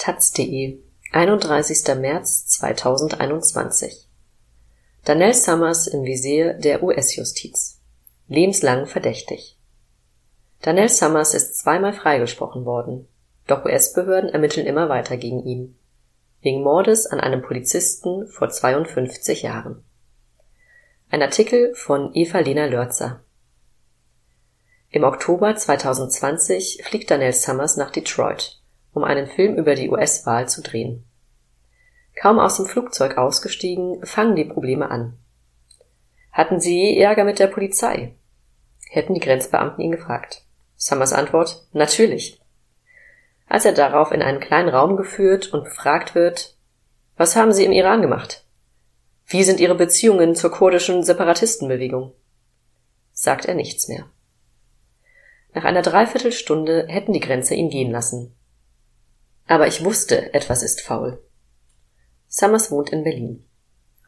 taz.de, 0.00 0.78
31. 1.12 1.94
März 1.98 2.46
2021 2.46 4.08
Danell 5.04 5.34
Summers 5.34 5.88
im 5.88 6.04
Visier 6.04 6.54
der 6.54 6.82
US-Justiz. 6.82 7.82
Lebenslang 8.26 8.86
verdächtig. 8.86 9.58
Danell 10.62 10.88
Summers 10.88 11.34
ist 11.34 11.58
zweimal 11.58 11.92
freigesprochen 11.92 12.64
worden, 12.64 13.08
doch 13.46 13.66
US-Behörden 13.66 14.30
ermitteln 14.30 14.66
immer 14.66 14.88
weiter 14.88 15.18
gegen 15.18 15.44
ihn. 15.44 15.76
Wegen 16.40 16.62
Mordes 16.62 17.06
an 17.06 17.20
einem 17.20 17.42
Polizisten 17.42 18.26
vor 18.26 18.48
52 18.48 19.42
Jahren. 19.42 19.84
Ein 21.10 21.20
Artikel 21.20 21.74
von 21.74 22.14
Eva-Lena 22.14 22.64
Lörzer. 22.64 23.22
Im 24.88 25.04
Oktober 25.04 25.54
2020 25.54 26.84
fliegt 26.86 27.10
Danell 27.10 27.34
Summers 27.34 27.76
nach 27.76 27.90
Detroit 27.90 28.59
um 28.92 29.04
einen 29.04 29.26
Film 29.26 29.56
über 29.56 29.74
die 29.74 29.90
US-Wahl 29.90 30.48
zu 30.48 30.62
drehen. 30.62 31.04
Kaum 32.20 32.38
aus 32.38 32.56
dem 32.56 32.66
Flugzeug 32.66 33.16
ausgestiegen, 33.16 34.04
fangen 34.04 34.36
die 34.36 34.44
Probleme 34.44 34.90
an. 34.90 35.16
Hatten 36.32 36.60
Sie 36.60 36.98
Ärger 36.98 37.24
mit 37.24 37.38
der 37.38 37.46
Polizei? 37.46 38.14
hätten 38.90 39.14
die 39.14 39.20
Grenzbeamten 39.20 39.82
ihn 39.82 39.92
gefragt. 39.92 40.42
Summers 40.76 41.12
Antwort 41.12 41.66
Natürlich. 41.72 42.40
Als 43.46 43.64
er 43.64 43.72
darauf 43.72 44.12
in 44.12 44.22
einen 44.22 44.40
kleinen 44.40 44.68
Raum 44.68 44.96
geführt 44.96 45.52
und 45.52 45.64
befragt 45.64 46.14
wird 46.14 46.56
Was 47.16 47.36
haben 47.36 47.52
Sie 47.52 47.64
im 47.64 47.72
Iran 47.72 48.02
gemacht? 48.02 48.44
Wie 49.26 49.44
sind 49.44 49.60
Ihre 49.60 49.74
Beziehungen 49.76 50.34
zur 50.34 50.50
kurdischen 50.50 51.04
Separatistenbewegung? 51.04 52.12
sagt 53.12 53.44
er 53.44 53.54
nichts 53.54 53.86
mehr. 53.88 54.06
Nach 55.52 55.64
einer 55.64 55.82
Dreiviertelstunde 55.82 56.86
hätten 56.88 57.12
die 57.12 57.20
Grenzer 57.20 57.54
ihn 57.54 57.70
gehen 57.70 57.90
lassen. 57.90 58.34
Aber 59.50 59.66
ich 59.66 59.84
wusste, 59.84 60.32
etwas 60.32 60.62
ist 60.62 60.80
faul. 60.80 61.18
Summers 62.28 62.70
wohnt 62.70 62.90
in 62.90 63.02
Berlin. 63.02 63.44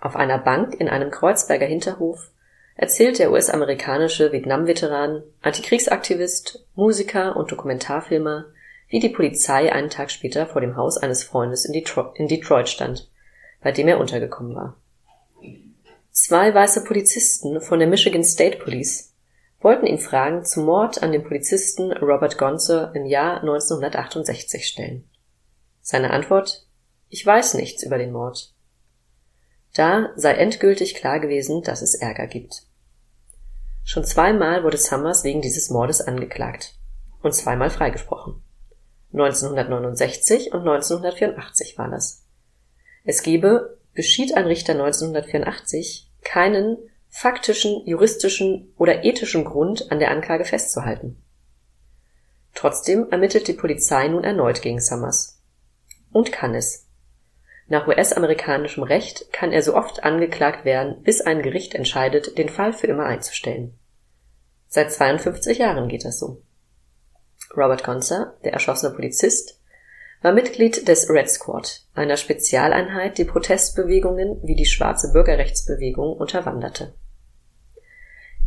Auf 0.00 0.14
einer 0.14 0.38
Bank 0.38 0.74
in 0.78 0.88
einem 0.88 1.10
Kreuzberger 1.10 1.66
Hinterhof 1.66 2.30
erzählt 2.76 3.18
der 3.18 3.32
US-amerikanische 3.32 4.30
Vietnam-Veteran, 4.30 5.24
Antikriegsaktivist, 5.40 6.64
Musiker 6.76 7.34
und 7.34 7.50
Dokumentarfilmer, 7.50 8.52
wie 8.86 9.00
die 9.00 9.08
Polizei 9.08 9.72
einen 9.72 9.90
Tag 9.90 10.12
später 10.12 10.46
vor 10.46 10.60
dem 10.60 10.76
Haus 10.76 10.96
eines 10.96 11.24
Freundes 11.24 11.64
in 11.64 11.72
Detroit, 11.72 12.12
in 12.14 12.28
Detroit 12.28 12.68
stand, 12.68 13.10
bei 13.62 13.72
dem 13.72 13.88
er 13.88 13.98
untergekommen 13.98 14.54
war. 14.54 14.76
Zwei 16.12 16.54
weiße 16.54 16.84
Polizisten 16.84 17.60
von 17.60 17.80
der 17.80 17.88
Michigan 17.88 18.22
State 18.22 18.58
Police 18.58 19.12
wollten 19.58 19.86
ihn 19.86 19.98
Fragen 19.98 20.44
zum 20.44 20.66
Mord 20.66 21.02
an 21.02 21.10
den 21.10 21.24
Polizisten 21.24 21.90
Robert 21.90 22.38
Gonzer 22.38 22.92
im 22.94 23.06
Jahr 23.06 23.40
1968 23.40 24.68
stellen. 24.68 25.08
Seine 25.84 26.12
Antwort 26.12 26.64
Ich 27.08 27.26
weiß 27.26 27.54
nichts 27.54 27.82
über 27.82 27.98
den 27.98 28.12
Mord. 28.12 28.54
Da 29.74 30.10
sei 30.14 30.34
endgültig 30.34 30.94
klar 30.94 31.18
gewesen, 31.18 31.62
dass 31.62 31.82
es 31.82 31.96
Ärger 31.96 32.28
gibt. 32.28 32.62
Schon 33.82 34.04
zweimal 34.04 34.62
wurde 34.62 34.76
Summers 34.76 35.24
wegen 35.24 35.42
dieses 35.42 35.70
Mordes 35.70 36.00
angeklagt 36.00 36.76
und 37.20 37.34
zweimal 37.34 37.68
freigesprochen. 37.68 38.40
1969 39.12 40.52
und 40.52 40.60
1984 40.60 41.76
war 41.76 41.90
das. 41.90 42.24
Es 43.02 43.24
gebe, 43.24 43.78
beschied 43.92 44.36
ein 44.36 44.46
Richter 44.46 44.74
1984, 44.74 46.12
keinen 46.22 46.78
faktischen, 47.08 47.84
juristischen 47.86 48.72
oder 48.78 49.04
ethischen 49.04 49.44
Grund 49.44 49.90
an 49.90 49.98
der 49.98 50.12
Anklage 50.12 50.44
festzuhalten. 50.44 51.20
Trotzdem 52.54 53.08
ermittelt 53.10 53.48
die 53.48 53.52
Polizei 53.52 54.06
nun 54.06 54.22
erneut 54.22 54.62
gegen 54.62 54.80
Summers 54.80 55.41
und 56.12 56.32
kann 56.32 56.54
es. 56.54 56.86
Nach 57.68 57.86
US-amerikanischem 57.86 58.82
Recht 58.82 59.32
kann 59.32 59.52
er 59.52 59.62
so 59.62 59.74
oft 59.74 60.04
angeklagt 60.04 60.64
werden, 60.64 61.02
bis 61.02 61.20
ein 61.20 61.42
Gericht 61.42 61.74
entscheidet, 61.74 62.36
den 62.36 62.48
Fall 62.48 62.72
für 62.72 62.86
immer 62.86 63.06
einzustellen. 63.06 63.78
Seit 64.68 64.92
52 64.92 65.58
Jahren 65.58 65.88
geht 65.88 66.04
das 66.04 66.18
so. 66.18 66.42
Robert 67.56 67.84
Gonzer, 67.84 68.34
der 68.44 68.52
erschossene 68.52 68.94
Polizist, 68.94 69.60
war 70.22 70.32
Mitglied 70.32 70.86
des 70.86 71.08
Red 71.10 71.28
Squad, 71.30 71.82
einer 71.94 72.16
Spezialeinheit, 72.16 73.18
die 73.18 73.24
Protestbewegungen 73.24 74.40
wie 74.42 74.54
die 74.54 74.66
schwarze 74.66 75.12
Bürgerrechtsbewegung 75.12 76.16
unterwanderte. 76.16 76.94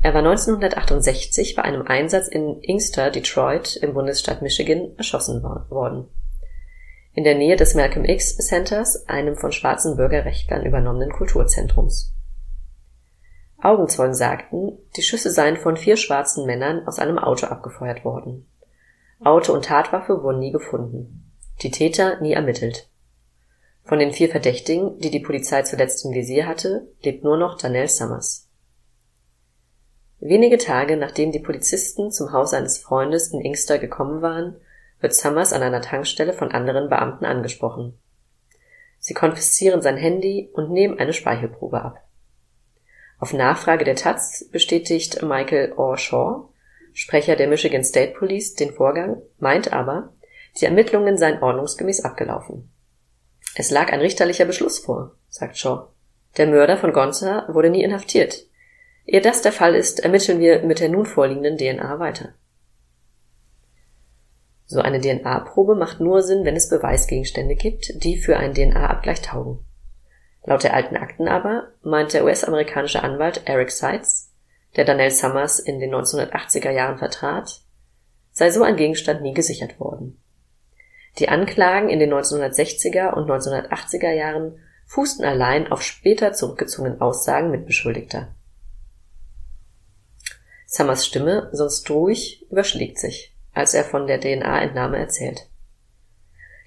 Er 0.02 0.14
war 0.14 0.22
1968 0.22 1.56
bei 1.56 1.64
einem 1.64 1.82
Einsatz 1.88 2.28
in 2.28 2.62
Inkster, 2.62 3.10
Detroit 3.10 3.76
im 3.78 3.94
Bundesstaat 3.94 4.42
Michigan 4.42 4.94
erschossen 4.98 5.42
worden 5.42 6.10
in 7.16 7.24
der 7.24 7.36
Nähe 7.36 7.56
des 7.56 7.74
Malcolm 7.76 8.04
X 8.06 8.38
Centers, 8.38 9.08
einem 9.08 9.38
von 9.38 9.54
schwarzen 9.54 9.96
Bürgerrechtlern 9.96 10.66
übernommenen 10.66 11.12
Kulturzentrums. 11.12 12.14
Augenzeugen 13.58 14.14
sagten, 14.14 14.78
die 14.98 15.02
Schüsse 15.02 15.32
seien 15.32 15.56
von 15.56 15.78
vier 15.78 15.96
schwarzen 15.96 16.46
Männern 16.46 16.86
aus 16.86 17.00
einem 17.00 17.18
Auto 17.18 17.48
abgefeuert 17.48 18.04
worden. 18.04 18.48
Auto 19.22 19.54
und 19.54 19.66
Tatwaffe 19.66 20.22
wurden 20.22 20.40
nie 20.40 20.52
gefunden. 20.52 21.32
Die 21.62 21.72
Täter 21.72 22.20
nie 22.20 22.34
ermittelt. 22.34 22.90
Von 23.86 24.00
den 24.00 24.12
vier 24.12 24.30
Verdächtigen, 24.30 25.00
die 25.00 25.10
die 25.10 25.22
Polizei 25.22 25.62
zuletzt 25.62 26.04
im 26.04 26.12
Visier 26.12 26.48
hatte, 26.48 26.90
lebt 27.02 27.24
nur 27.24 27.38
noch 27.38 27.58
Danell 27.58 27.88
Summers. 27.88 28.50
Wenige 30.20 30.58
Tage 30.58 30.98
nachdem 30.98 31.32
die 31.32 31.40
Polizisten 31.40 32.12
zum 32.12 32.34
Haus 32.34 32.54
eines 32.54 32.78
Freundes 32.78 33.32
in 33.32 33.40
Inkster 33.40 33.78
gekommen 33.78 34.22
waren, 34.22 34.58
wird 35.00 35.14
Summers 35.14 35.54
an 35.54 35.62
einer 35.62 35.82
Tankstelle 35.82 36.34
von 36.34 36.52
anderen 36.52 36.90
Beamten 36.90 37.26
angesprochen. 37.26 38.00
Sie 39.00 39.14
konfiszieren 39.14 39.82
sein 39.82 39.98
Handy 39.98 40.50
und 40.54 40.72
nehmen 40.72 40.98
eine 41.00 41.14
Speichelprobe 41.14 41.82
ab. 41.82 42.02
Auf 43.20 43.34
Nachfrage 43.34 43.86
der 43.86 43.96
Taz 43.96 44.50
bestätigt 44.52 45.22
Michael 45.22 45.74
Orshaw, 45.74 46.50
Sprecher 46.94 47.36
der 47.36 47.48
Michigan 47.48 47.84
State 47.84 48.14
Police, 48.18 48.56
den 48.56 48.74
Vorgang, 48.74 49.22
meint 49.38 49.74
aber, 49.74 50.14
die 50.60 50.66
Ermittlungen 50.66 51.18
seien 51.18 51.42
ordnungsgemäß 51.42 52.04
abgelaufen. 52.06 52.72
Es 53.56 53.72
lag 53.72 53.92
ein 53.92 54.00
richterlicher 54.00 54.46
Beschluss 54.46 54.80
vor, 54.80 55.16
sagt 55.30 55.58
Shaw. 55.58 55.88
Der 56.38 56.48
Mörder 56.48 56.78
von 56.78 56.94
Gonza 56.94 57.46
wurde 57.50 57.70
nie 57.70 57.84
inhaftiert. 57.84 58.48
Ehe 59.06 59.22
das 59.22 59.42
der 59.42 59.52
Fall 59.52 59.76
ist, 59.76 60.00
ermitteln 60.00 60.40
wir 60.40 60.64
mit 60.64 60.80
der 60.80 60.90
nun 60.90 61.06
vorliegenden 61.06 61.58
DNA 61.58 62.00
weiter. 62.00 62.34
So 64.68 64.82
eine 64.82 65.00
DNA-Probe 65.00 65.76
macht 65.76 66.00
nur 66.00 66.24
Sinn, 66.24 66.44
wenn 66.44 66.56
es 66.56 66.70
Beweisgegenstände 66.70 67.56
gibt, 67.56 68.04
die 68.04 68.18
für 68.18 68.38
einen 68.38 68.56
DNA-Abgleich 68.56 69.22
taugen. 69.22 69.64
Laut 70.44 70.64
der 70.64 70.74
alten 70.74 70.98
Akten 70.98 71.28
aber 71.28 71.70
meint 71.84 72.14
der 72.14 72.24
US-amerikanische 72.24 73.04
Anwalt 73.04 73.44
Eric 73.46 73.72
Seitz, 73.72 74.32
der 74.76 74.86
Daniel 74.86 75.12
Summers 75.12 75.60
in 75.60 75.80
den 75.80 75.94
1980er 75.94 76.72
Jahren 76.72 76.98
vertrat, 76.98 77.62
sei 78.32 78.50
so 78.50 78.64
ein 78.64 78.76
Gegenstand 78.76 79.22
nie 79.22 79.34
gesichert 79.34 79.80
worden. 79.80 80.22
Die 81.20 81.30
Anklagen 81.30 81.90
in 81.90 82.00
den 82.00 82.14
1960er 82.14 83.14
und 83.14 83.30
1980er 83.30 84.12
Jahren 84.12 84.60
fußten 84.88 85.26
allein 85.26 85.72
auf 85.72 85.82
später 85.82 86.34
zurückgezogenen 86.34 87.02
Aussagen 87.02 87.52
mit 87.52 87.66
Beschuldigter. 87.66 88.36
Summers 90.68 91.06
Stimme, 91.06 91.50
sonst 91.54 91.90
ruhig, 91.90 92.46
überschlägt 92.50 93.00
sich 93.00 93.35
als 93.56 93.74
er 93.74 93.84
von 93.84 94.06
der 94.06 94.20
DNA-Entnahme 94.20 94.98
erzählt. 94.98 95.50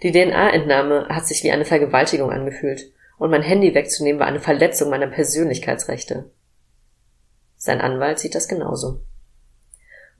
Die 0.02 0.10
DNA-Entnahme 0.10 1.08
hat 1.08 1.26
sich 1.26 1.44
wie 1.44 1.52
eine 1.52 1.64
Vergewaltigung 1.64 2.30
angefühlt, 2.30 2.92
und 3.18 3.30
mein 3.30 3.42
Handy 3.42 3.74
wegzunehmen 3.74 4.20
war 4.20 4.26
eine 4.26 4.40
Verletzung 4.40 4.90
meiner 4.90 5.08
Persönlichkeitsrechte. 5.08 6.30
Sein 7.56 7.80
Anwalt 7.80 8.18
sieht 8.18 8.34
das 8.34 8.48
genauso. 8.48 9.00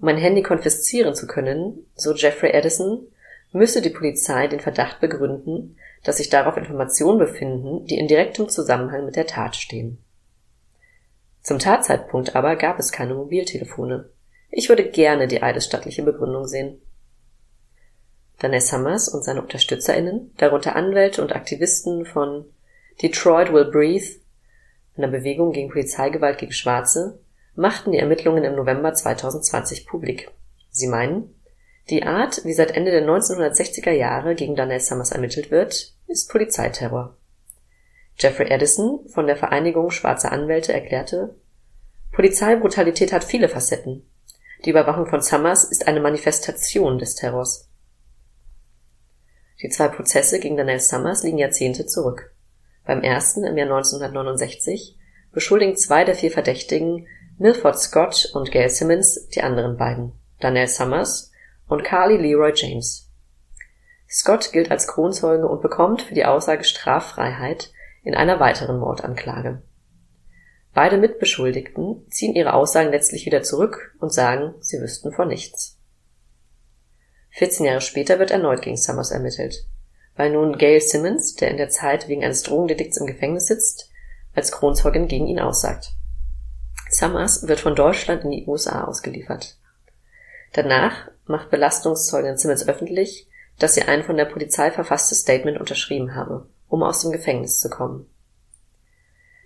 Um 0.00 0.06
mein 0.06 0.16
Handy 0.16 0.42
konfiszieren 0.42 1.14
zu 1.14 1.26
können, 1.26 1.86
so 1.94 2.12
Jeffrey 2.12 2.50
Edison, 2.50 3.06
müsse 3.52 3.80
die 3.80 3.90
Polizei 3.90 4.46
den 4.46 4.60
Verdacht 4.60 5.00
begründen, 5.00 5.76
dass 6.04 6.18
sich 6.18 6.28
darauf 6.28 6.56
Informationen 6.56 7.18
befinden, 7.18 7.86
die 7.86 7.98
in 7.98 8.08
direktem 8.08 8.48
Zusammenhang 8.48 9.04
mit 9.04 9.16
der 9.16 9.26
Tat 9.26 9.56
stehen. 9.56 9.98
Zum 11.42 11.58
Tatzeitpunkt 11.58 12.36
aber 12.36 12.56
gab 12.56 12.78
es 12.78 12.92
keine 12.92 13.14
Mobiltelefone. 13.14 14.10
Ich 14.50 14.68
würde 14.68 14.88
gerne 14.88 15.28
die 15.28 15.42
eidesstattliche 15.42 16.02
Begründung 16.02 16.46
sehen. 16.46 16.80
Daniel 18.38 18.60
Summers 18.60 19.08
und 19.08 19.24
seine 19.24 19.42
UnterstützerInnen, 19.42 20.32
darunter 20.36 20.76
Anwälte 20.76 21.22
und 21.22 21.34
Aktivisten 21.34 22.06
von 22.06 22.46
Detroit 23.02 23.52
Will 23.52 23.66
Breathe, 23.66 24.20
einer 24.96 25.08
Bewegung 25.08 25.52
gegen 25.52 25.70
Polizeigewalt 25.70 26.38
gegen 26.38 26.52
Schwarze, 26.52 27.20
machten 27.54 27.92
die 27.92 27.98
Ermittlungen 27.98 28.44
im 28.44 28.54
November 28.54 28.94
2020 28.94 29.86
publik. 29.86 30.30
Sie 30.70 30.86
meinen, 30.86 31.34
die 31.90 32.04
Art, 32.04 32.44
wie 32.44 32.52
seit 32.52 32.72
Ende 32.72 32.90
der 32.90 33.02
1960er 33.02 33.90
Jahre 33.90 34.34
gegen 34.34 34.54
Daniel 34.54 34.80
Summers 34.80 35.10
ermittelt 35.10 35.50
wird, 35.50 35.94
ist 36.06 36.30
Polizeiterror. 36.30 37.16
Jeffrey 38.18 38.50
Edison 38.50 39.08
von 39.08 39.26
der 39.26 39.36
Vereinigung 39.36 39.90
Schwarzer 39.90 40.32
Anwälte 40.32 40.72
erklärte, 40.72 41.34
Polizeibrutalität 42.12 43.12
hat 43.12 43.24
viele 43.24 43.48
Facetten. 43.48 44.04
Die 44.64 44.70
Überwachung 44.70 45.06
von 45.06 45.20
Summers 45.20 45.64
ist 45.64 45.86
eine 45.86 46.00
Manifestation 46.00 46.98
des 46.98 47.14
Terrors. 47.14 47.68
Die 49.62 49.68
zwei 49.68 49.88
Prozesse 49.88 50.40
gegen 50.40 50.56
Daniel 50.56 50.80
Summers 50.80 51.22
liegen 51.22 51.38
Jahrzehnte 51.38 51.86
zurück. 51.86 52.32
Beim 52.84 53.02
ersten 53.02 53.44
im 53.44 53.56
Jahr 53.56 53.68
1969 53.68 54.98
beschuldigen 55.32 55.76
zwei 55.76 56.04
der 56.04 56.14
vier 56.14 56.30
Verdächtigen 56.30 57.06
Milford 57.38 57.78
Scott 57.78 58.30
und 58.34 58.50
Gail 58.50 58.68
Simmons 58.68 59.28
die 59.28 59.42
anderen 59.42 59.76
beiden, 59.76 60.12
Daniel 60.40 60.66
Summers 60.66 61.30
und 61.68 61.84
Carly 61.84 62.16
Leroy 62.16 62.52
James. 62.54 63.08
Scott 64.08 64.52
gilt 64.52 64.70
als 64.70 64.88
Kronzeuge 64.88 65.46
und 65.46 65.62
bekommt 65.62 66.02
für 66.02 66.14
die 66.14 66.24
Aussage 66.24 66.64
Straffreiheit 66.64 67.70
in 68.02 68.14
einer 68.14 68.40
weiteren 68.40 68.78
Mordanklage. 68.78 69.62
Beide 70.78 70.96
Mitbeschuldigten 70.96 72.06
ziehen 72.08 72.36
ihre 72.36 72.54
Aussagen 72.54 72.92
letztlich 72.92 73.26
wieder 73.26 73.42
zurück 73.42 73.96
und 73.98 74.12
sagen, 74.12 74.54
sie 74.60 74.80
wüssten 74.80 75.10
von 75.10 75.26
nichts. 75.26 75.76
14 77.30 77.66
Jahre 77.66 77.80
später 77.80 78.20
wird 78.20 78.30
erneut 78.30 78.62
gegen 78.62 78.76
Summers 78.76 79.10
ermittelt, 79.10 79.66
weil 80.14 80.30
nun 80.30 80.56
Gail 80.56 80.80
Simmons, 80.80 81.34
der 81.34 81.50
in 81.50 81.56
der 81.56 81.68
Zeit 81.68 82.06
wegen 82.06 82.22
eines 82.22 82.44
Drogendelikts 82.44 82.96
im 82.98 83.08
Gefängnis 83.08 83.46
sitzt, 83.46 83.90
als 84.36 84.52
Kronzeugin 84.52 85.08
gegen 85.08 85.26
ihn 85.26 85.40
aussagt. 85.40 85.94
Summers 86.90 87.48
wird 87.48 87.58
von 87.58 87.74
Deutschland 87.74 88.22
in 88.22 88.30
die 88.30 88.46
USA 88.46 88.84
ausgeliefert. 88.84 89.58
Danach 90.52 91.10
macht 91.26 91.50
Belastungszeugin 91.50 92.36
Simmons 92.36 92.68
öffentlich, 92.68 93.28
dass 93.58 93.74
sie 93.74 93.82
ein 93.82 94.04
von 94.04 94.16
der 94.16 94.26
Polizei 94.26 94.70
verfasstes 94.70 95.22
Statement 95.22 95.58
unterschrieben 95.58 96.14
habe, 96.14 96.46
um 96.68 96.84
aus 96.84 97.02
dem 97.02 97.10
Gefängnis 97.10 97.58
zu 97.58 97.68
kommen. 97.68 98.08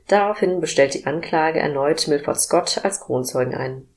Daraufhin 0.08 0.60
bestellt 0.60 0.94
die 0.94 1.06
Anklage 1.06 1.60
erneut 1.60 2.06
Milford 2.08 2.40
Scott 2.40 2.84
als 2.84 3.00
Kronzeugen 3.00 3.54
ein, 3.54 3.88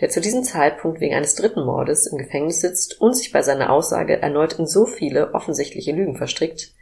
der 0.00 0.08
zu 0.08 0.20
diesem 0.20 0.42
Zeitpunkt 0.42 1.00
wegen 1.00 1.14
eines 1.14 1.34
dritten 1.34 1.64
Mordes 1.64 2.06
im 2.06 2.18
Gefängnis 2.18 2.60
sitzt 2.60 3.00
und 3.00 3.14
sich 3.14 3.32
bei 3.32 3.42
seiner 3.42 3.70
Aussage 3.70 4.20
erneut 4.20 4.54
in 4.54 4.66
so 4.66 4.86
viele 4.86 5.34
offensichtliche 5.34 5.92
Lügen 5.92 6.16
verstrickt, 6.16 6.72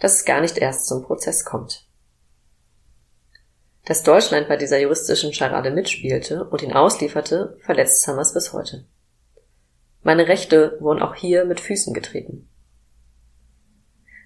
dass 0.00 0.14
es 0.14 0.24
gar 0.24 0.40
nicht 0.40 0.58
erst 0.58 0.86
zum 0.86 1.02
Prozess 1.02 1.44
kommt. 1.44 1.86
Dass 3.86 4.02
Deutschland 4.02 4.48
bei 4.48 4.56
dieser 4.56 4.78
juristischen 4.78 5.32
Scharade 5.32 5.70
mitspielte 5.70 6.44
und 6.44 6.62
ihn 6.62 6.72
auslieferte, 6.72 7.58
verletzt 7.64 8.02
Summers 8.02 8.34
bis 8.34 8.52
heute. 8.52 8.84
Meine 10.02 10.28
Rechte 10.28 10.76
wurden 10.80 11.02
auch 11.02 11.14
hier 11.14 11.44
mit 11.44 11.60
Füßen 11.60 11.92
getreten. 11.92 12.48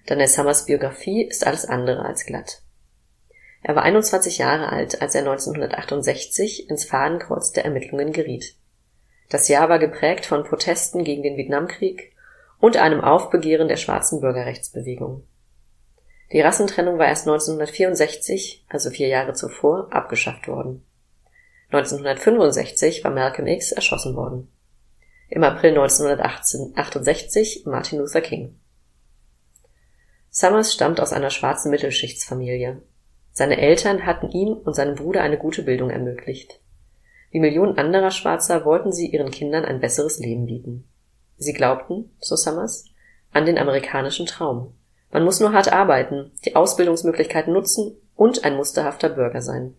Daniel 0.05 0.27
Summers 0.27 0.65
Biografie 0.65 1.23
ist 1.23 1.47
alles 1.47 1.65
andere 1.65 2.05
als 2.05 2.25
glatt. 2.25 2.61
Er 3.67 3.75
war 3.75 3.81
21 3.81 4.37
Jahre 4.37 4.69
alt, 4.69 5.01
als 5.01 5.15
er 5.15 5.21
1968 5.21 6.69
ins 6.69 6.85
Fadenkreuz 6.85 7.51
der 7.51 7.65
Ermittlungen 7.65 8.11
geriet. 8.11 8.55
Das 9.29 9.47
Jahr 9.47 9.69
war 9.69 9.79
geprägt 9.79 10.27
von 10.27 10.43
Protesten 10.43 11.03
gegen 11.03 11.23
den 11.23 11.35
Vietnamkrieg 11.35 12.13
und 12.59 12.77
einem 12.77 13.01
Aufbegehren 13.01 13.67
der 13.67 13.77
schwarzen 13.77 14.21
Bürgerrechtsbewegung. 14.21 15.23
Die 16.31 16.41
Rassentrennung 16.41 16.99
war 16.99 17.07
erst 17.07 17.27
1964, 17.27 18.67
also 18.69 18.91
vier 18.91 19.07
Jahre 19.07 19.33
zuvor, 19.33 19.87
abgeschafft 19.91 20.47
worden. 20.47 20.85
1965 21.71 23.03
war 23.03 23.09
Malcolm 23.09 23.47
X 23.47 23.71
erschossen 23.71 24.15
worden 24.15 24.47
im 25.27 25.43
April 25.43 25.71
1968 25.71 27.63
Martin 27.65 27.97
Luther 27.97 28.21
King. 28.21 28.59
Summers 30.29 30.71
stammt 30.71 30.99
aus 30.99 31.13
einer 31.13 31.31
schwarzen 31.31 31.71
Mittelschichtsfamilie. 31.71 32.83
Seine 33.37 33.57
Eltern 33.57 34.05
hatten 34.05 34.31
ihm 34.31 34.53
und 34.53 34.75
seinem 34.75 34.95
Bruder 34.95 35.21
eine 35.21 35.37
gute 35.37 35.61
Bildung 35.61 35.89
ermöglicht. 35.89 36.61
Wie 37.31 37.41
Millionen 37.41 37.77
anderer 37.77 38.11
Schwarzer 38.11 38.63
wollten 38.63 38.93
sie 38.93 39.07
ihren 39.07 39.29
Kindern 39.29 39.65
ein 39.65 39.81
besseres 39.81 40.19
Leben 40.19 40.45
bieten. 40.45 40.87
Sie 41.35 41.51
glaubten, 41.51 42.15
so 42.21 42.37
Summers, 42.37 42.85
an 43.33 43.45
den 43.45 43.57
amerikanischen 43.57 44.25
Traum. 44.25 44.73
Man 45.11 45.25
muss 45.25 45.41
nur 45.41 45.51
hart 45.51 45.69
arbeiten, 45.69 46.31
die 46.45 46.55
Ausbildungsmöglichkeiten 46.55 47.51
nutzen 47.51 47.97
und 48.15 48.45
ein 48.45 48.55
musterhafter 48.55 49.09
Bürger 49.09 49.41
sein. 49.41 49.75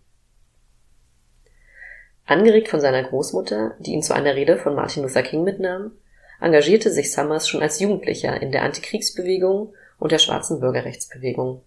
Angeregt 2.26 2.68
von 2.68 2.80
seiner 2.80 3.04
Großmutter, 3.04 3.76
die 3.78 3.92
ihn 3.92 4.02
zu 4.02 4.14
einer 4.14 4.34
Rede 4.34 4.58
von 4.58 4.74
Martin 4.74 5.02
Luther 5.02 5.22
King 5.22 5.44
mitnahm, 5.44 5.92
engagierte 6.42 6.90
sich 6.90 7.10
Summers 7.10 7.48
schon 7.48 7.62
als 7.62 7.80
Jugendlicher 7.80 8.38
in 8.42 8.52
der 8.52 8.64
Antikriegsbewegung 8.64 9.72
und 9.98 10.12
der 10.12 10.18
schwarzen 10.18 10.60
Bürgerrechtsbewegung. 10.60 11.62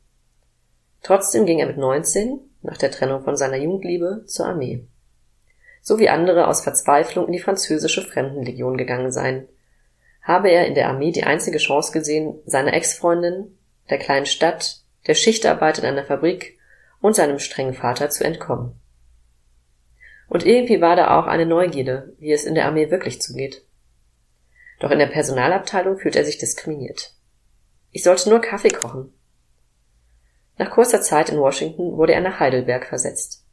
Trotzdem 1.01 1.45
ging 1.45 1.59
er 1.59 1.67
mit 1.67 1.77
19, 1.77 2.39
nach 2.61 2.77
der 2.77 2.91
Trennung 2.91 3.23
von 3.23 3.35
seiner 3.37 3.57
Jugendliebe, 3.57 4.23
zur 4.25 4.47
Armee. 4.47 4.85
So 5.81 5.97
wie 5.97 6.09
andere 6.09 6.47
aus 6.47 6.61
Verzweiflung 6.61 7.27
in 7.27 7.33
die 7.33 7.39
französische 7.39 8.01
Fremdenlegion 8.01 8.77
gegangen 8.77 9.11
seien, 9.11 9.47
habe 10.21 10.49
er 10.51 10.67
in 10.67 10.75
der 10.75 10.89
Armee 10.89 11.11
die 11.11 11.23
einzige 11.23 11.57
Chance 11.57 11.91
gesehen, 11.91 12.39
seiner 12.45 12.73
Ex-Freundin, 12.73 13.57
der 13.89 13.97
kleinen 13.97 14.25
Stadt, 14.25 14.81
der 15.07 15.15
Schichtarbeit 15.15 15.79
in 15.79 15.85
einer 15.85 16.03
Fabrik 16.03 16.59
und 17.01 17.15
seinem 17.15 17.39
strengen 17.39 17.73
Vater 17.73 18.09
zu 18.09 18.23
entkommen. 18.23 18.79
Und 20.27 20.45
irgendwie 20.45 20.81
war 20.81 20.95
da 20.95 21.19
auch 21.19 21.25
eine 21.25 21.45
Neugierde, 21.45 22.13
wie 22.19 22.31
es 22.31 22.43
in 22.43 22.53
der 22.53 22.65
Armee 22.65 22.91
wirklich 22.91 23.21
zugeht. 23.21 23.65
Doch 24.79 24.91
in 24.91 24.99
der 24.99 25.07
Personalabteilung 25.07 25.97
fühlt 25.97 26.15
er 26.15 26.25
sich 26.25 26.37
diskriminiert. 26.37 27.15
Ich 27.91 28.03
sollte 28.03 28.29
nur 28.29 28.39
Kaffee 28.39 28.69
kochen. 28.69 29.13
Nach 30.59 30.71
kurzer 30.71 31.01
Zeit 31.01 31.29
in 31.29 31.39
Washington 31.39 31.95
wurde 31.95 32.13
er 32.13 32.19
nach 32.19 32.41
Heidelberg 32.41 32.85
versetzt. 32.85 33.45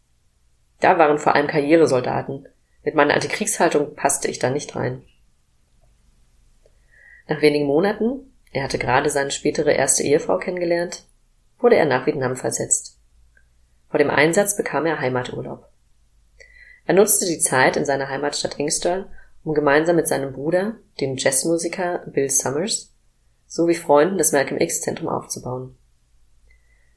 Da 0.81 0.99
waren 0.99 1.19
vor 1.19 1.37
allem 1.37 1.47
Karrieresoldaten. 1.47 2.49
Mit 2.83 2.97
meiner 2.97 3.15
Antikriegshaltung 3.15 3.95
passte 3.95 4.27
ich 4.29 4.41
da 4.41 4.51
nicht 4.51 4.75
rein. 4.75 5.05
Nach 7.29 7.41
wenigen 7.41 7.67
Monaten, 7.67 8.35
er 8.51 8.65
hatte 8.65 8.79
gerade 8.79 9.09
seine 9.09 9.31
spätere 9.31 9.71
erste 9.71 10.03
Ehefrau 10.03 10.39
kennengelernt, 10.39 11.05
wurde 11.61 11.77
er 11.77 11.85
nach 11.85 12.07
Vietnam 12.07 12.35
versetzt. 12.35 12.99
Vor 13.89 13.99
dem 13.99 14.11
Einsatz 14.11 14.57
bekam 14.57 14.85
er 14.85 14.99
Heimaturlaub. 14.99 15.69
Er 16.87 16.95
nutzte 16.95 17.27
die 17.27 17.39
Zeit 17.39 17.77
in 17.77 17.85
seiner 17.85 18.09
Heimatstadt 18.09 18.59
Inkster, 18.59 19.07
um 19.45 19.55
gemeinsam 19.55 19.95
mit 19.95 20.09
seinem 20.09 20.33
Bruder, 20.33 20.75
dem 21.01 21.17
Jazzmusiker 21.17 22.03
Bill 22.07 22.31
Summers, 22.31 22.93
sowie 23.47 23.77
Freunden 23.77 24.19
das 24.19 24.33
Malcolm 24.33 24.61
X 24.61 24.81
Zentrum 24.81 25.09
aufzubauen. 25.09 25.76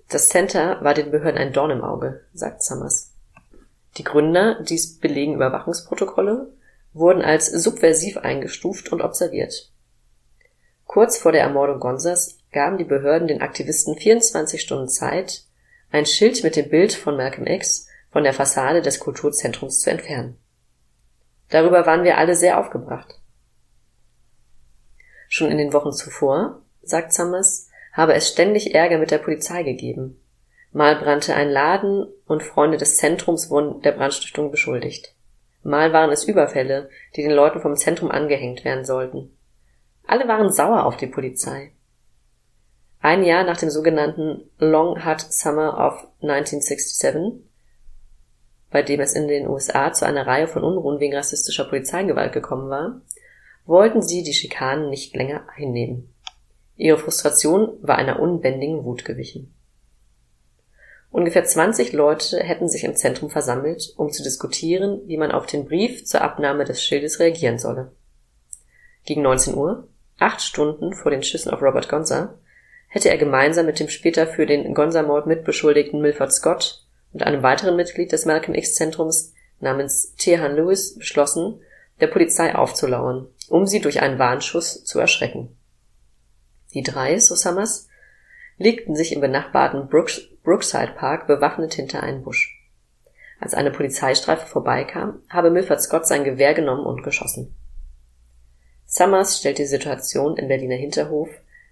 Das 0.09 0.27
Center 0.29 0.83
war 0.83 0.95
den 0.95 1.11
Behörden 1.11 1.39
ein 1.39 1.53
Dorn 1.53 1.69
im 1.69 1.83
Auge, 1.83 2.25
sagt 2.33 2.63
Summers. 2.63 3.13
Die 3.97 4.03
Gründer, 4.03 4.61
dies 4.63 4.97
belegen 4.97 5.35
Überwachungsprotokolle, 5.35 6.51
wurden 6.94 7.21
als 7.21 7.47
subversiv 7.47 8.17
eingestuft 8.17 8.91
und 8.91 9.01
observiert. 9.01 9.71
Kurz 10.85 11.19
vor 11.19 11.31
der 11.31 11.44
Ermordung 11.44 11.80
Gonzas 11.80 12.39
gaben 12.51 12.80
die 12.80 12.85
Behörden 12.85 13.28
den 13.28 13.44
Aktivisten 13.44 13.95
24 13.95 14.59
Stunden 14.59 14.89
Zeit, 14.89 15.44
ein 15.92 16.07
Schild 16.07 16.44
mit 16.44 16.56
dem 16.56 16.69
Bild 16.69 16.94
von 16.94 17.16
Malcolm 17.16 17.45
X 17.45 17.87
von 18.11 18.23
der 18.23 18.33
Fassade 18.33 18.81
des 18.81 18.99
Kulturzentrums 18.99 19.81
zu 19.81 19.92
entfernen. 19.92 20.37
Darüber 21.49 21.85
waren 21.85 22.04
wir 22.04 22.18
alle 22.18 22.33
sehr 22.33 22.59
aufgebracht. 22.59 23.19
Schon 25.28 25.51
in 25.51 25.59
den 25.59 25.73
Wochen 25.73 25.92
zuvor, 25.92 26.63
sagt 26.81 27.13
Summers, 27.13 27.69
habe 27.93 28.13
es 28.13 28.29
ständig 28.29 28.75
Ärger 28.75 28.97
mit 28.97 29.11
der 29.11 29.17
Polizei 29.17 29.63
gegeben. 29.63 30.21
Mal 30.71 30.95
brannte 30.95 31.33
ein 31.33 31.49
Laden 31.49 32.07
und 32.27 32.43
Freunde 32.43 32.77
des 32.77 32.97
Zentrums 32.97 33.49
wurden 33.49 33.81
der 33.81 33.91
Brandstiftung 33.91 34.51
beschuldigt. 34.51 35.15
Mal 35.63 35.93
waren 35.93 36.11
es 36.11 36.23
Überfälle, 36.23 36.89
die 37.15 37.23
den 37.23 37.31
Leuten 37.31 37.59
vom 37.59 37.75
Zentrum 37.75 38.11
angehängt 38.11 38.63
werden 38.63 38.85
sollten. 38.85 39.35
Alle 40.05 40.27
waren 40.27 40.51
sauer 40.51 40.85
auf 40.85 40.97
die 40.97 41.07
Polizei. 41.07 41.71
Ein 43.01 43.23
Jahr 43.23 43.43
nach 43.43 43.57
dem 43.57 43.69
sogenannten 43.69 44.49
Long 44.59 45.05
Hot 45.05 45.21
Summer 45.21 45.77
of 45.77 46.07
1967 46.21 47.43
bei 48.71 48.83
dem 48.83 48.99
es 48.99 49.13
in 49.13 49.27
den 49.27 49.47
USA 49.47 49.91
zu 49.93 50.05
einer 50.05 50.27
Reihe 50.27 50.47
von 50.47 50.63
Unruhen 50.63 50.99
wegen 50.99 51.15
rassistischer 51.15 51.65
Polizeigewalt 51.65 52.33
gekommen 52.33 52.69
war, 52.69 53.01
wollten 53.65 54.01
sie 54.01 54.23
die 54.23 54.33
Schikanen 54.33 54.89
nicht 54.89 55.15
länger 55.15 55.43
hinnehmen. 55.55 56.13
Ihre 56.80 56.98
Frustration 56.98 57.78
war 57.81 57.98
einer 57.98 58.21
unbändigen 58.21 58.86
Wut 58.86 59.04
gewichen. 59.04 59.54
Ungefähr 61.12 61.44
20 61.44 61.92
Leute 61.92 62.40
hätten 62.40 62.69
sich 62.69 62.86
im 62.86 62.95
Zentrum 62.95 63.30
versammelt, 63.30 63.94
um 63.98 64.12
zu 64.12 64.24
diskutieren, 64.24 65.02
wie 65.06 65.18
man 65.18 65.33
auf 65.33 65.45
den 65.45 65.66
Brief 65.66 66.06
zur 66.06 66.21
Abnahme 66.21 66.64
des 66.64 66.81
Schildes 66.81 67.19
reagieren 67.19 67.59
solle. 67.59 67.92
Gegen 69.04 69.24
19 69.24 69.56
Uhr, 69.56 69.90
acht 70.19 70.42
Stunden 70.42 70.94
vor 70.94 71.12
den 71.12 71.21
Schüssen 71.21 71.52
auf 71.52 71.62
Robert 71.62 71.90
Gonza, 71.90 72.40
hätte 72.88 73.09
er 73.09 73.18
gemeinsam 73.18 73.66
mit 73.66 73.81
dem 73.81 73.90
später 73.90 74.26
für 74.26 74.45
den 74.45 74.74
Gonza-Mord 74.74 75.28
mitbeschuldigten 75.28 76.00
Milford 76.00 76.31
Scott 76.31 76.86
und 77.12 77.24
einem 77.24 77.44
weiteren 77.44 77.76
Mitglied 77.76 78.14
des 78.14 78.26
Malcolm 78.26 78.56
X 78.56 78.76
Zentrums 78.76 79.33
namens 79.59 80.16
Tehan 80.16 80.56
Lewis 80.56 80.98
beschlossen, 80.98 81.59
der 82.00 82.07
Polizei 82.07 82.56
aufzulauern, 82.56 83.28
um 83.50 83.66
sie 83.66 83.81
durch 83.81 84.02
einen 84.02 84.18
Warnschuss 84.18 84.86
zu 84.86 84.98
erschrecken. 84.98 85.58
Die 86.73 86.83
drei, 86.83 87.19
so 87.19 87.35
Summers, 87.35 87.88
legten 88.57 88.95
sich 88.95 89.11
im 89.14 89.21
benachbarten 89.21 89.88
Brooks, 89.88 90.21
Brookside 90.44 90.94
Park 90.95 91.28
bewaffnet 91.28 91.73
hinter 91.73 92.04
einen 92.04 92.23
Busch. 92.23 92.56
Als 93.40 93.54
eine 93.54 93.71
Polizeistreife 93.71 94.45
vorbeikam, 94.45 95.21
habe 95.30 95.49
Milford 95.49 95.81
Scott 95.81 96.06
sein 96.06 96.23
Gewehr 96.23 96.54
genommen 96.54 96.85
und 96.85 97.04
geschossen. 97.04 97.56
Summers 98.85 99.38
stellt 99.40 99.59
die 99.59 99.66
Situation 99.66 100.35
im 100.35 100.47
Berliner 100.47 100.76
Hinterhof 100.76 101.30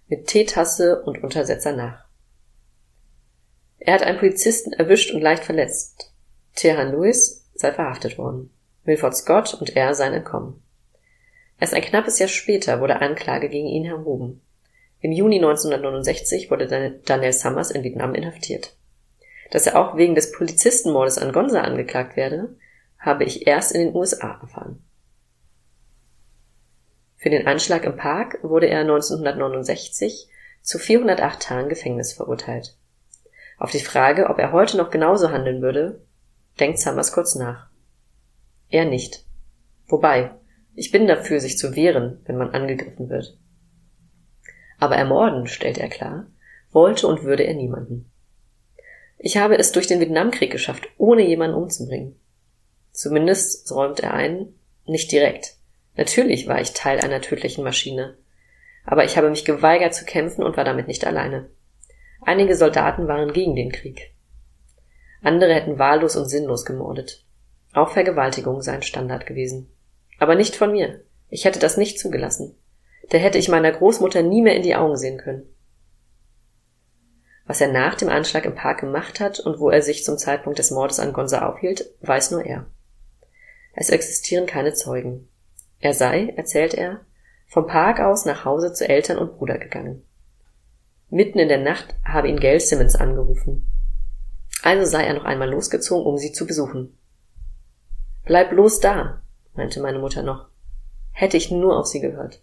mit 0.07 0.27
Teetasse 0.27 1.01
und 1.03 1.23
Untersetzer 1.23 1.73
nach. 1.73 2.05
Er 3.79 3.95
hat 3.95 4.03
einen 4.03 4.19
Polizisten 4.19 4.71
erwischt 4.73 5.13
und 5.13 5.21
leicht 5.21 5.43
verletzt. 5.43 6.13
Tehan 6.55 6.91
Lewis 6.91 7.49
sei 7.53 7.71
verhaftet 7.71 8.17
worden. 8.17 8.51
Milford 8.83 9.15
Scott 9.15 9.53
und 9.53 9.75
er 9.75 9.93
seien 9.93 10.13
entkommen. 10.13 10.63
Erst 11.59 11.73
ein 11.73 11.81
knappes 11.81 12.19
Jahr 12.19 12.29
später 12.29 12.79
wurde 12.79 13.01
Anklage 13.01 13.49
gegen 13.49 13.67
ihn 13.67 13.85
erhoben. 13.85 14.41
Im 14.99 15.11
Juni 15.11 15.35
1969 15.35 16.49
wurde 16.49 16.67
Daniel 17.05 17.33
Summers 17.33 17.71
in 17.71 17.83
Vietnam 17.83 18.15
inhaftiert. 18.15 18.75
Dass 19.51 19.67
er 19.67 19.79
auch 19.79 19.95
wegen 19.95 20.15
des 20.15 20.31
Polizistenmordes 20.31 21.17
an 21.17 21.31
Gonza 21.31 21.61
angeklagt 21.61 22.17
werde, 22.17 22.55
habe 22.99 23.23
ich 23.23 23.47
erst 23.47 23.71
in 23.73 23.81
den 23.81 23.95
USA 23.95 24.39
erfahren. 24.41 24.83
Für 27.15 27.29
den 27.29 27.47
Anschlag 27.47 27.83
im 27.83 27.95
Park 27.95 28.39
wurde 28.41 28.67
er 28.67 28.81
1969 28.81 30.29
zu 30.61 30.79
408 30.79 31.41
Tagen 31.41 31.69
Gefängnis 31.69 32.13
verurteilt. 32.13 32.75
Auf 33.57 33.71
die 33.71 33.79
Frage, 33.79 34.29
ob 34.29 34.37
er 34.39 34.51
heute 34.51 34.77
noch 34.77 34.89
genauso 34.89 35.31
handeln 35.31 35.61
würde, 35.61 36.01
denkt 36.59 36.79
Summers 36.79 37.11
kurz 37.11 37.35
nach. 37.35 37.69
Er 38.69 38.85
nicht. 38.85 39.25
Wobei, 39.87 40.31
ich 40.75 40.91
bin 40.91 41.07
dafür, 41.07 41.39
sich 41.39 41.57
zu 41.57 41.75
wehren, 41.75 42.21
wenn 42.25 42.37
man 42.37 42.51
angegriffen 42.51 43.09
wird. 43.09 43.37
Aber 44.79 44.95
ermorden, 44.95 45.47
stellt 45.47 45.77
er 45.77 45.89
klar, 45.89 46.27
wollte 46.71 47.07
und 47.07 47.23
würde 47.23 47.43
er 47.43 47.53
niemanden. 47.53 48.11
Ich 49.17 49.37
habe 49.37 49.57
es 49.57 49.71
durch 49.71 49.87
den 49.87 49.99
Vietnamkrieg 49.99 50.51
geschafft, 50.51 50.87
ohne 50.97 51.23
jemanden 51.23 51.55
umzubringen. 51.55 52.19
Zumindest 52.91 53.71
räumt 53.71 53.99
er 53.99 54.13
ein, 54.13 54.53
nicht 54.85 55.11
direkt. 55.11 55.55
Natürlich 55.95 56.47
war 56.47 56.61
ich 56.61 56.73
Teil 56.73 56.99
einer 56.99 57.21
tödlichen 57.21 57.63
Maschine. 57.63 58.17
Aber 58.85 59.03
ich 59.03 59.17
habe 59.17 59.29
mich 59.29 59.43
geweigert 59.43 59.93
zu 59.93 60.05
kämpfen 60.05 60.43
und 60.43 60.55
war 60.55 60.63
damit 60.63 60.87
nicht 60.87 61.05
alleine. 61.05 61.49
Einige 62.21 62.55
Soldaten 62.55 63.07
waren 63.07 63.33
gegen 63.33 63.55
den 63.55 63.71
Krieg. 63.71 64.13
Andere 65.21 65.53
hätten 65.53 65.79
wahllos 65.79 66.15
und 66.15 66.25
sinnlos 66.25 66.65
gemordet. 66.65 67.23
Auch 67.73 67.89
Vergewaltigung 67.89 68.61
sei 68.61 68.73
ein 68.73 68.83
Standard 68.83 69.25
gewesen. 69.25 69.69
Aber 70.19 70.35
nicht 70.35 70.55
von 70.55 70.71
mir. 70.71 71.01
Ich 71.29 71.45
hätte 71.45 71.59
das 71.59 71.77
nicht 71.77 71.99
zugelassen. 71.99 72.55
Da 73.09 73.17
hätte 73.17 73.37
ich 73.37 73.49
meiner 73.49 73.71
Großmutter 73.71 74.21
nie 74.21 74.41
mehr 74.41 74.55
in 74.55 74.63
die 74.63 74.75
Augen 74.75 74.97
sehen 74.97 75.17
können. 75.17 75.43
Was 77.45 77.61
er 77.61 77.71
nach 77.71 77.95
dem 77.95 78.09
Anschlag 78.09 78.45
im 78.45 78.55
Park 78.55 78.81
gemacht 78.81 79.21
hat 79.21 79.39
und 79.39 79.59
wo 79.59 79.69
er 79.69 79.81
sich 79.81 80.03
zum 80.03 80.17
Zeitpunkt 80.17 80.59
des 80.59 80.71
Mordes 80.71 80.99
an 80.99 81.13
Gonza 81.13 81.47
aufhielt, 81.47 81.89
weiß 82.01 82.31
nur 82.31 82.45
er. 82.45 82.65
Es 83.73 83.89
existieren 83.89 84.45
keine 84.45 84.73
Zeugen. 84.73 85.29
Er 85.79 85.93
sei, 85.93 86.33
erzählt 86.35 86.73
er, 86.73 87.01
vom 87.47 87.67
Park 87.67 88.01
aus 88.01 88.25
nach 88.25 88.43
Hause 88.43 88.73
zu 88.73 88.89
Eltern 88.89 89.17
und 89.17 89.37
Bruder 89.37 89.57
gegangen. 89.57 90.03
Mitten 91.09 91.39
in 91.39 91.47
der 91.47 91.61
Nacht 91.61 91.95
habe 92.03 92.27
ihn 92.27 92.39
Gail 92.39 92.59
Simmons 92.59 92.95
angerufen. 92.95 93.71
Also 94.63 94.85
sei 94.85 95.05
er 95.05 95.13
noch 95.13 95.23
einmal 95.23 95.49
losgezogen, 95.49 96.05
um 96.05 96.17
sie 96.17 96.33
zu 96.33 96.45
besuchen. 96.45 96.97
Bleib 98.25 98.49
bloß 98.49 98.81
da, 98.81 99.21
meinte 99.53 99.79
meine 99.79 99.99
Mutter 99.99 100.23
noch. 100.23 100.49
Hätte 101.13 101.37
ich 101.37 101.49
nur 101.49 101.77
auf 101.77 101.85
sie 101.85 102.01
gehört. 102.01 102.41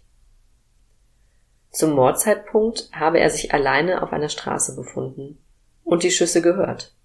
Zum 1.75 1.91
Mordzeitpunkt 1.91 2.89
habe 2.93 3.19
er 3.19 3.29
sich 3.29 3.53
alleine 3.53 4.01
auf 4.01 4.13
einer 4.13 4.29
Straße 4.29 4.77
befunden 4.77 5.37
und 5.83 6.03
die 6.03 6.11
Schüsse 6.11 6.41
gehört. 6.41 6.95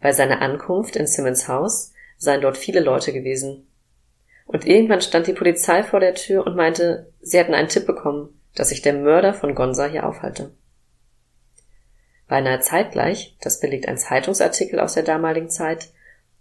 Bei 0.00 0.12
seiner 0.12 0.40
Ankunft 0.42 0.94
in 0.94 1.08
Simmons 1.08 1.48
Haus 1.48 1.92
seien 2.16 2.40
dort 2.40 2.56
viele 2.56 2.78
Leute 2.78 3.12
gewesen. 3.12 3.66
Und 4.46 4.64
irgendwann 4.64 5.00
stand 5.00 5.26
die 5.26 5.32
Polizei 5.32 5.82
vor 5.82 5.98
der 5.98 6.14
Tür 6.14 6.46
und 6.46 6.54
meinte, 6.54 7.12
sie 7.20 7.36
hätten 7.36 7.52
einen 7.52 7.66
Tipp 7.66 7.84
bekommen, 7.84 8.40
dass 8.54 8.68
sich 8.68 8.80
der 8.80 8.92
Mörder 8.92 9.34
von 9.34 9.56
Gonza 9.56 9.86
hier 9.86 10.06
aufhalte. 10.06 10.54
Beinahe 12.28 12.60
zeitgleich, 12.60 13.36
das 13.40 13.58
belegt 13.58 13.88
ein 13.88 13.98
Zeitungsartikel 13.98 14.78
aus 14.78 14.94
der 14.94 15.02
damaligen 15.02 15.50
Zeit, 15.50 15.88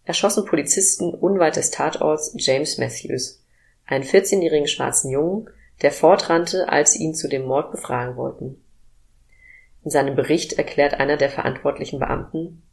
erschossen 0.06 0.46
Polizisten 0.46 1.12
unweit 1.16 1.56
des 1.56 1.72
Tatorts 1.72 2.36
James 2.36 2.78
Matthews, 2.78 3.44
einen 3.88 4.04
14-jährigen 4.04 4.68
schwarzen 4.68 5.10
Jungen, 5.10 5.50
der 5.82 5.92
fortrannte, 5.92 6.70
als 6.70 6.94
sie 6.94 7.04
ihn 7.04 7.16
zu 7.16 7.28
dem 7.28 7.46
Mord 7.46 7.72
befragen 7.72 8.16
wollten. 8.16 8.64
In 9.84 9.92
seinem 9.92 10.16
Bericht 10.16 10.54
erklärt 10.54 10.94
einer 10.94 11.18
der 11.18 11.30
verantwortlichen 11.30 12.00
Beamten 12.00 12.64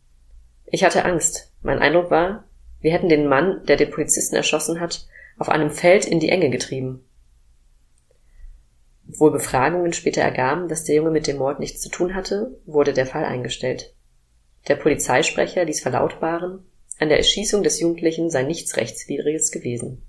Ich 0.66 0.84
hatte 0.84 1.04
Angst. 1.04 1.52
Mein 1.62 1.80
Eindruck 1.80 2.10
war, 2.10 2.44
wir 2.80 2.92
hätten 2.92 3.08
den 3.08 3.26
Mann, 3.26 3.64
der 3.66 3.76
den 3.76 3.90
Polizisten 3.90 4.36
erschossen 4.36 4.80
hat, 4.80 5.06
auf 5.38 5.48
einem 5.48 5.70
Feld 5.70 6.04
in 6.04 6.20
die 6.20 6.28
Enge 6.28 6.50
getrieben. 6.50 7.04
Obwohl 9.08 9.32
Befragungen 9.32 9.92
später 9.92 10.22
ergaben, 10.22 10.68
dass 10.68 10.84
der 10.84 10.94
Junge 10.94 11.10
mit 11.10 11.26
dem 11.26 11.38
Mord 11.38 11.58
nichts 11.58 11.80
zu 11.80 11.88
tun 11.88 12.14
hatte, 12.14 12.56
wurde 12.64 12.92
der 12.92 13.06
Fall 13.06 13.24
eingestellt. 13.24 13.94
Der 14.68 14.76
Polizeisprecher 14.76 15.64
ließ 15.64 15.80
verlautbaren, 15.80 16.64
an 16.98 17.08
der 17.08 17.18
Erschießung 17.18 17.62
des 17.62 17.80
Jugendlichen 17.80 18.30
sei 18.30 18.42
nichts 18.42 18.76
Rechtswidriges 18.76 19.50
gewesen. 19.50 20.02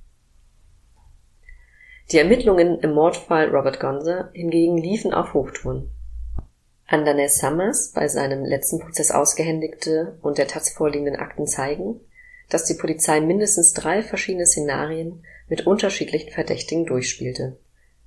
Die 2.12 2.18
Ermittlungen 2.18 2.80
im 2.80 2.92
Mordfall 2.92 3.56
Robert 3.56 3.80
Gonza 3.80 4.32
hingegen 4.34 4.78
liefen 4.78 5.14
auf 5.14 5.34
Hochtouren. 5.34 5.90
Andanes 6.86 7.38
Summers 7.38 7.94
bei 7.94 8.10
seinem 8.10 8.44
letzten 8.44 8.80
Prozess 8.80 9.12
ausgehändigte 9.12 10.18
und 10.22 10.38
der 10.38 10.50
Taz 10.50 10.74
vorliegenden 10.74 11.16
Akten 11.16 11.48
zeigen, 11.48 12.02
dass 12.50 12.66
die 12.66 12.74
Polizei 12.74 13.22
mindestens 13.22 13.72
drei 13.72 14.04
verschiedene 14.04 14.46
Szenarien 14.46 15.24
mit 15.48 15.66
unterschiedlichen 15.66 16.32
Verdächtigen 16.32 16.86
durchspielte, 16.86 17.58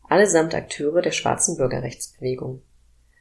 allesamt 0.07 0.55
Akteure 0.55 1.01
der 1.01 1.13
schwarzen 1.13 1.57
Bürgerrechtsbewegung. 1.57 2.61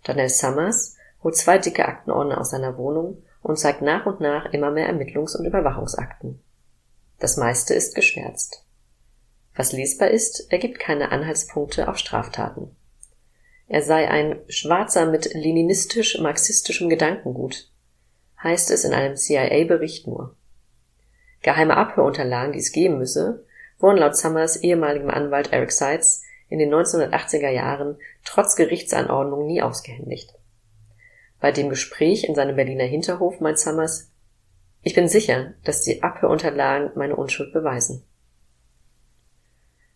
Daniel 0.04 0.28
Summers 0.28 0.98
holt 1.24 1.38
zwei 1.38 1.60
dicke 1.60 1.88
Aktenordner 1.88 2.42
aus 2.42 2.50
seiner 2.50 2.78
Wohnung 2.78 3.24
und 3.42 3.58
zeigt 3.58 3.82
nach 3.82 4.06
und 4.06 4.20
nach 4.20 4.52
immer 4.52 4.70
mehr 4.70 4.94
Ermittlungs- 4.94 5.38
und 5.38 5.46
Überwachungsakten. 5.46 6.44
Das 7.20 7.38
meiste 7.38 7.74
ist 7.74 7.96
geschwärzt. 7.96 8.66
Was 9.56 9.72
lesbar 9.72 10.10
ist, 10.10 10.52
ergibt 10.52 10.80
keine 10.80 11.12
Anhaltspunkte 11.12 11.88
auf 11.88 11.98
Straftaten. 11.98 12.76
Er 13.68 13.82
sei 13.82 14.10
ein 14.10 14.40
Schwarzer 14.50 15.06
mit 15.06 15.34
leninistisch-marxistischem 15.34 16.90
Gedankengut, 16.90 17.70
heißt 18.42 18.72
es 18.72 18.84
in 18.84 18.94
einem 18.94 19.16
CIA-Bericht 19.16 20.08
nur. 20.08 20.36
Geheime 21.42 21.78
Abhörunterlagen, 21.78 22.54
die 22.54 22.60
es 22.60 22.72
geben 22.72 22.98
müsse, 22.98 23.46
wurden 23.80 23.98
laut 23.98 24.16
Summers 24.16 24.58
ehemaligem 24.58 25.10
Anwalt 25.10 25.52
Eric 25.52 25.72
Seitz 25.72 26.24
in 26.50 26.60
den 26.60 26.74
1980er 26.74 27.50
Jahren 27.50 27.98
trotz 28.24 28.56
Gerichtsanordnung 28.56 29.46
nie 29.46 29.62
ausgehändigt. 29.62 30.34
Bei 31.40 31.52
dem 31.52 31.70
Gespräch 31.70 32.24
in 32.24 32.36
seinem 32.36 32.56
Berliner 32.56 32.86
Hinterhof 32.86 33.40
meint 33.40 33.60
Summers, 33.60 34.10
ich 34.82 34.94
bin 34.94 35.08
sicher, 35.08 35.54
dass 35.64 35.82
die 35.82 36.04
Abhörunterlagen 36.04 36.92
meine 36.96 37.16
Unschuld 37.16 37.54
beweisen. 37.54 38.04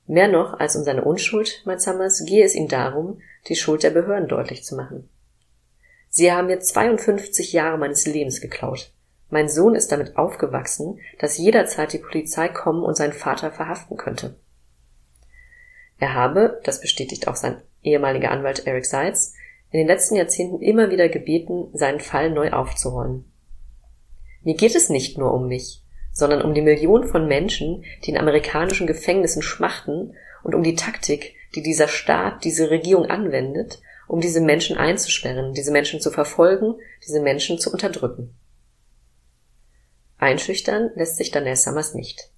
Mehr 0.08 0.30
noch 0.30 0.60
als 0.60 0.76
um 0.76 0.84
seine 0.84 1.04
Unschuld, 1.04 1.64
Summers, 1.82 2.24
gehe 2.26 2.46
es 2.46 2.56
ihm 2.56 2.70
darum, 2.70 3.22
die 3.48 3.56
Schuld 3.56 3.84
der 3.84 3.90
Behörden 3.92 4.30
deutlich 4.30 4.64
zu 4.64 4.76
machen. 4.76 5.10
Sie 6.10 6.32
haben 6.32 6.48
mir 6.48 6.60
52 6.60 7.52
Jahre 7.52 7.78
meines 7.78 8.08
Lebens 8.08 8.40
geklaut. 8.40 8.94
Mein 9.30 9.50
Sohn 9.50 9.76
ist 9.76 9.92
damit 9.92 10.16
aufgewachsen, 10.18 11.00
dass 11.20 11.38
jederzeit 11.38 11.92
die 11.92 11.98
Polizei 11.98 12.48
kommen 12.48 12.84
und 12.84 12.96
seinen 12.96 13.12
Vater 13.12 13.52
verhaften 13.52 13.98
könnte. 13.98 14.36
Er 16.00 16.14
habe, 16.14 16.62
das 16.64 16.80
bestätigt 16.80 17.28
auch 17.28 17.36
sein 17.36 17.62
ehemaliger 17.84 18.32
Anwalt 18.32 18.66
Eric 18.66 18.86
Seitz, 18.86 19.34
in 19.72 19.80
den 19.80 19.88
letzten 19.88 20.16
Jahrzehnten 20.16 20.62
immer 20.62 20.90
wieder 20.90 21.10
gebeten, 21.10 21.68
seinen 21.74 22.00
Fall 22.00 22.32
neu 22.32 22.52
aufzurollen. 22.52 23.26
Mir 24.44 24.56
geht 24.56 24.76
es 24.76 24.90
nicht 24.90 25.18
nur 25.18 25.34
um 25.34 25.48
mich, 25.50 25.84
sondern 26.18 26.42
um 26.42 26.56
die 26.56 26.64
Millionen 26.64 27.08
von 27.08 27.28
Menschen, 27.28 27.86
die 28.04 28.10
in 28.10 28.18
amerikanischen 28.18 28.88
Gefängnissen 28.88 29.44
schmachten 29.44 30.16
und 30.44 30.56
um 30.56 30.64
die 30.64 30.74
Taktik, 30.74 31.36
die 31.54 31.62
dieser 31.62 31.88
Staat, 31.88 32.44
diese 32.44 32.72
Regierung 32.72 33.06
anwendet, 33.06 33.80
um 34.08 34.20
diese 34.20 34.42
Menschen 34.42 34.78
einzusperren, 34.78 35.54
diese 35.54 35.72
Menschen 35.72 36.02
zu 36.02 36.10
verfolgen, 36.10 36.74
diese 37.06 37.22
Menschen 37.22 37.60
zu 37.60 37.72
unterdrücken. 37.72 38.36
Einschüchtern 40.18 40.90
lässt 40.96 41.18
sich 41.18 41.30
Daniel 41.30 41.56
Summers 41.56 41.94
nicht. 41.94 42.32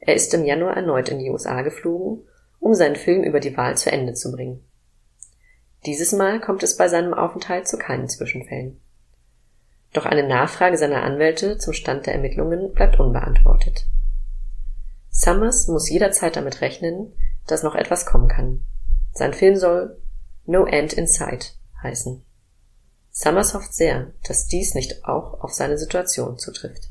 Er 0.00 0.14
ist 0.14 0.34
im 0.34 0.44
Januar 0.44 0.76
erneut 0.76 1.08
in 1.08 1.18
die 1.18 1.30
USA 1.30 1.62
geflogen, 1.62 2.28
um 2.60 2.74
seinen 2.74 2.96
Film 2.96 3.24
über 3.24 3.40
die 3.40 3.56
Wahl 3.56 3.78
zu 3.78 3.90
Ende 3.90 4.12
zu 4.12 4.32
bringen. 4.32 4.62
Dieses 5.86 6.12
Mal 6.12 6.42
kommt 6.42 6.62
es 6.62 6.76
bei 6.76 6.88
seinem 6.88 7.14
Aufenthalt 7.14 7.66
zu 7.68 7.78
keinen 7.78 8.10
Zwischenfällen. 8.10 8.83
Doch 9.94 10.04
eine 10.04 10.26
Nachfrage 10.26 10.76
seiner 10.76 11.04
Anwälte 11.04 11.56
zum 11.56 11.72
Stand 11.72 12.06
der 12.06 12.14
Ermittlungen 12.14 12.72
bleibt 12.72 12.98
unbeantwortet. 12.98 13.86
Summers 15.08 15.68
muss 15.68 15.88
jederzeit 15.88 16.34
damit 16.34 16.60
rechnen, 16.60 17.14
dass 17.46 17.62
noch 17.62 17.76
etwas 17.76 18.04
kommen 18.04 18.28
kann. 18.28 18.66
Sein 19.12 19.32
Film 19.32 19.54
soll 19.56 20.02
No 20.46 20.66
End 20.66 20.92
in 20.92 21.06
Sight 21.06 21.56
heißen. 21.80 22.24
Summers 23.12 23.54
hofft 23.54 23.72
sehr, 23.72 24.12
dass 24.26 24.48
dies 24.48 24.74
nicht 24.74 25.04
auch 25.04 25.40
auf 25.40 25.52
seine 25.52 25.78
Situation 25.78 26.38
zutrifft. 26.38 26.90